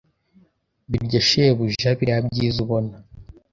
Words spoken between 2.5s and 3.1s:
ubona